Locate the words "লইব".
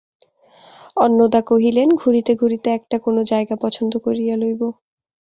4.37-4.61